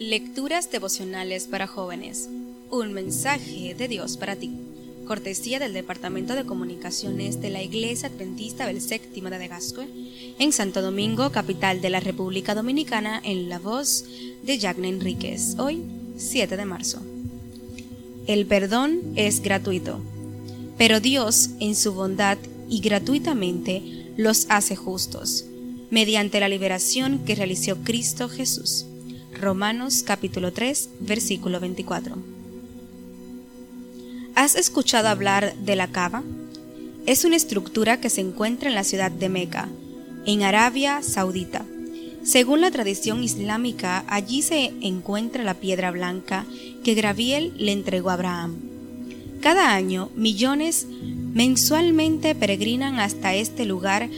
[0.00, 2.28] Lecturas devocionales para jóvenes.
[2.70, 4.52] Un mensaje de Dios para ti.
[5.08, 9.88] Cortesía del Departamento de Comunicaciones de la Iglesia Adventista del Séptimo de Gascue,
[10.38, 14.04] en Santo Domingo, capital de la República Dominicana, en la voz
[14.44, 15.56] de Jacna Enríquez.
[15.58, 15.82] Hoy,
[16.16, 17.00] 7 de marzo.
[18.28, 19.98] El perdón es gratuito,
[20.76, 22.38] pero Dios, en su bondad
[22.68, 23.82] y gratuitamente,
[24.16, 25.44] los hace justos,
[25.90, 28.86] mediante la liberación que realizó Cristo Jesús.
[29.40, 32.16] Romanos capítulo 3, versículo 24.
[34.34, 36.24] ¿Has escuchado hablar de la cava?
[37.06, 39.68] Es una estructura que se encuentra en la ciudad de Meca,
[40.26, 41.64] en Arabia Saudita.
[42.24, 46.44] Según la tradición islámica, allí se encuentra la piedra blanca
[46.82, 48.56] que Graviel le entregó a Abraham.
[49.40, 50.86] Cada año, millones
[51.32, 54.08] mensualmente peregrinan hasta este lugar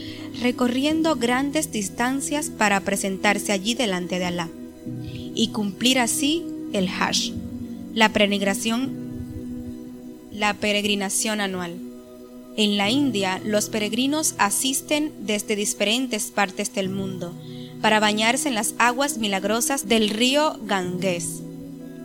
[0.41, 4.49] recorriendo grandes distancias para presentarse allí delante de Alá
[5.35, 6.43] y cumplir así
[6.73, 7.33] el Hajj,
[7.93, 8.91] la peregrinación,
[10.31, 11.75] la peregrinación anual.
[12.57, 17.33] En la India, los peregrinos asisten desde diferentes partes del mundo
[17.81, 21.41] para bañarse en las aguas milagrosas del río Ganges.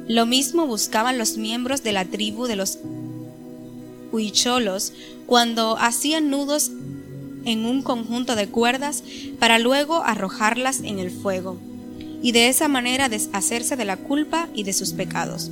[0.08, 2.78] Lo mismo buscaban los miembros de la tribu de los
[4.12, 4.92] huicholos
[5.26, 6.70] cuando hacían nudos
[7.44, 9.02] en un conjunto de cuerdas
[9.38, 11.58] para luego arrojarlas en el fuego
[12.22, 15.50] y de esa manera deshacerse de la culpa y de sus pecados.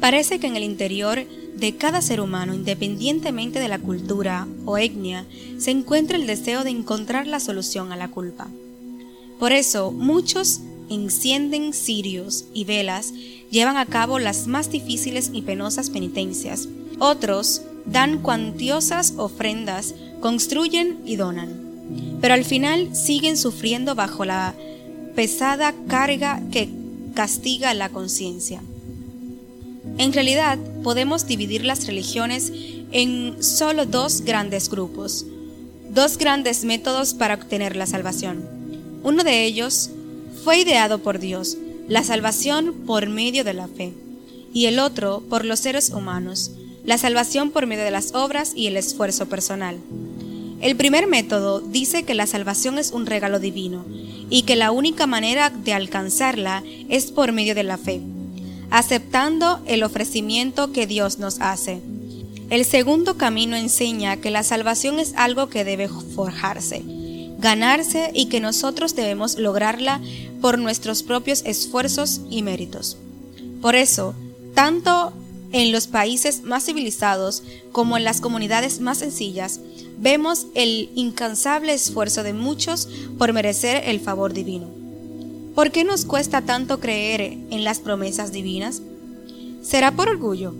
[0.00, 1.24] Parece que en el interior
[1.56, 5.24] de cada ser humano, independientemente de la cultura o etnia,
[5.58, 8.48] se encuentra el deseo de encontrar la solución a la culpa.
[9.38, 13.12] Por eso, muchos encienden cirios y velas,
[13.50, 16.68] llevan a cabo las más difíciles y penosas penitencias.
[16.98, 22.18] Otros dan cuantiosas ofrendas, construyen y donan.
[22.20, 24.54] Pero al final siguen sufriendo bajo la
[25.14, 26.68] pesada carga que
[27.14, 28.60] castiga la conciencia.
[29.98, 32.52] En realidad, podemos dividir las religiones
[32.90, 35.26] en solo dos grandes grupos,
[35.90, 38.44] dos grandes métodos para obtener la salvación.
[39.02, 39.90] Uno de ellos
[40.42, 41.56] fue ideado por Dios,
[41.88, 43.92] la salvación por medio de la fe,
[44.52, 46.50] y el otro por los seres humanos,
[46.84, 49.78] la salvación por medio de las obras y el esfuerzo personal.
[50.60, 53.84] El primer método dice que la salvación es un regalo divino
[54.30, 58.00] y que la única manera de alcanzarla es por medio de la fe,
[58.70, 61.80] aceptando el ofrecimiento que Dios nos hace.
[62.50, 66.82] El segundo camino enseña que la salvación es algo que debe forjarse,
[67.38, 70.00] ganarse y que nosotros debemos lograrla
[70.40, 72.98] por nuestros propios esfuerzos y méritos.
[73.60, 74.14] Por eso,
[74.54, 75.12] tanto
[75.54, 79.60] en los países más civilizados como en las comunidades más sencillas,
[79.98, 82.88] vemos el incansable esfuerzo de muchos
[83.18, 84.66] por merecer el favor divino.
[85.54, 88.82] ¿Por qué nos cuesta tanto creer en las promesas divinas?
[89.62, 90.52] ¿Será por orgullo?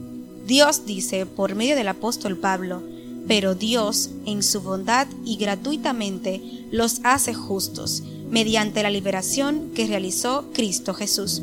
[0.46, 2.80] Dios dice por medio del apóstol Pablo,
[3.26, 6.40] pero Dios, en su bondad y gratuitamente,
[6.70, 11.42] los hace justos, mediante la liberación que realizó Cristo Jesús.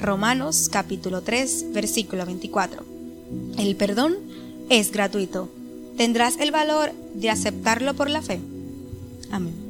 [0.00, 2.84] Romanos capítulo 3, versículo 24.
[3.58, 4.16] El perdón
[4.68, 5.48] es gratuito
[5.98, 8.40] tendrás el valor de aceptarlo por la fe.
[9.30, 9.67] Amén.